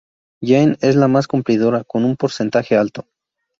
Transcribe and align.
Jaén 0.41 0.79
es 0.81 0.95
la 0.95 1.07
más 1.07 1.27
cumplidora 1.27 1.83
con 1.83 2.05
un 2.05 2.15
porcentaje 2.17 2.75
alto 2.75 3.05